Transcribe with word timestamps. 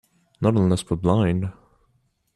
Not 0.41 0.55
unless 0.55 0.89
we're 0.89 0.97
blind. 0.97 1.51